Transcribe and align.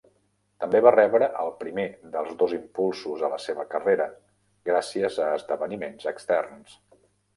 També 0.61 0.79
va 0.85 0.93
rebre 0.93 1.25
el 1.41 1.51
primer 1.59 1.85
dels 2.15 2.31
dos 2.41 2.55
impulsos 2.59 3.27
a 3.27 3.31
la 3.35 3.39
seva 3.45 3.67
carrera 3.75 4.09
gràcies 4.71 5.21
a 5.27 5.29
esdeveniments 5.41 6.09
externs. 6.15 6.75